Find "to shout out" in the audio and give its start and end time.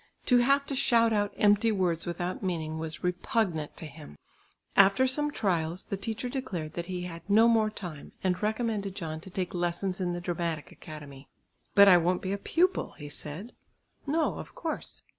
0.65-1.31